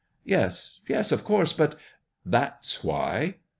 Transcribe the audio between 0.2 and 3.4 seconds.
"Yes, yes; of course! But ""That's why."